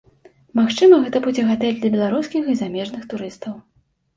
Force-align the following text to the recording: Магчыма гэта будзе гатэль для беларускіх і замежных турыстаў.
Магчыма 0.59 0.97
гэта 1.03 1.21
будзе 1.27 1.45
гатэль 1.51 1.77
для 1.83 1.91
беларускіх 1.99 2.51
і 2.55 2.59
замежных 2.63 3.01
турыстаў. 3.13 3.53